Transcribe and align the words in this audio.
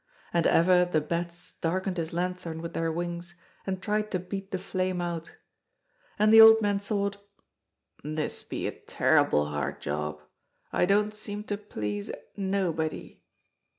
And 0.33 0.47
ever 0.47 0.83
the 0.83 0.99
bats 0.99 1.53
darkened 1.61 1.97
his 1.97 2.11
lanthorn 2.11 2.59
with 2.63 2.73
their 2.73 2.91
wings 2.91 3.35
and 3.67 3.79
tried 3.79 4.09
to 4.09 4.17
beat 4.17 4.49
the 4.49 4.57
flame 4.57 4.99
out. 4.99 5.35
And 6.17 6.33
the 6.33 6.41
old 6.41 6.59
man 6.59 6.79
thought: 6.79 7.17
"This 8.03 8.43
be 8.43 8.65
a 8.65 8.71
terrible 8.71 9.49
hard 9.49 9.79
job; 9.79 10.23
I 10.73 10.87
don't 10.87 11.13
seem 11.13 11.43
to 11.43 11.55
please 11.59 12.09
nobody." 12.35 13.21